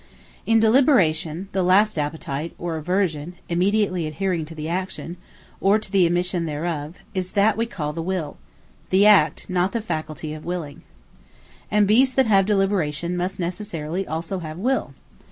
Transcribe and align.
The 0.45 0.53
Will 0.53 0.53
In 0.55 0.59
Deliberation, 0.59 1.47
the 1.51 1.61
last 1.61 1.99
Appetite, 1.99 2.55
or 2.57 2.75
Aversion, 2.75 3.35
immediately 3.49 4.07
adhaering 4.07 4.45
to 4.45 4.55
the 4.55 4.67
action, 4.67 5.15
or 5.59 5.77
to 5.77 5.91
the 5.91 6.07
omission 6.07 6.47
thereof, 6.47 6.95
is 7.13 7.33
that 7.33 7.55
wee 7.55 7.67
call 7.67 7.93
the 7.93 8.01
WILL; 8.01 8.37
the 8.89 9.05
Act, 9.05 9.47
(not 9.47 9.73
the 9.73 9.79
faculty,) 9.81 10.33
of 10.33 10.43
Willing. 10.43 10.81
And 11.69 11.87
Beasts 11.87 12.15
that 12.15 12.25
have 12.25 12.47
Deliberation 12.47 13.15
must 13.15 13.39
necessarily 13.39 14.07
also 14.07 14.39
have 14.39 14.57
Will. 14.57 14.95